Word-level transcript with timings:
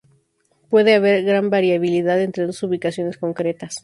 Puede 0.71 0.95
haber 0.95 1.23
gran 1.23 1.51
variabilidad 1.51 2.19
entre 2.23 2.47
dos 2.47 2.63
ubicaciones 2.63 3.19
concretas. 3.19 3.75